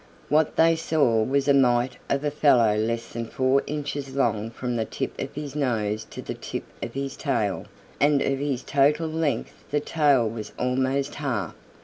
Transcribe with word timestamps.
What 0.29 0.55
they 0.55 0.75
saw 0.75 1.21
was 1.21 1.47
a 1.47 1.53
mite 1.53 1.97
of 2.09 2.23
a 2.23 2.31
fellow 2.31 2.75
less 2.75 3.09
than 3.13 3.27
four 3.27 3.61
inches 3.67 4.15
long 4.15 4.49
from 4.49 4.75
the 4.75 4.83
tip 4.83 5.21
of 5.21 5.35
his 5.35 5.55
nose 5.55 6.05
to 6.09 6.23
the 6.23 6.33
tip 6.33 6.63
of 6.81 6.95
his 6.95 7.15
tail, 7.15 7.65
and 7.99 8.19
of 8.19 8.39
this 8.39 8.63
total 8.63 9.07
length 9.09 9.53
the 9.69 9.79
tail 9.79 10.27
was 10.27 10.53
almost 10.57 11.13
half. 11.13 11.53